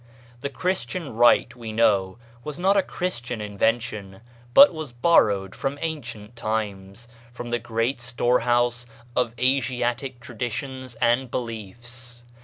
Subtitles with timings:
[0.39, 4.21] The Christian rite, we know, was not a Christian invention,
[4.55, 12.23] but was borrowed from ancient times, from the great storehouse of Asiatic traditions and beliefs.